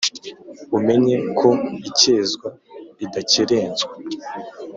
[0.77, 1.49] Umenye ko
[1.89, 2.49] ikezwa
[3.05, 3.93] idakerenswa